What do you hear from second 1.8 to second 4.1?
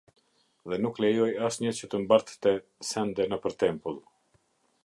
që të mbartte sende nëpër tempull.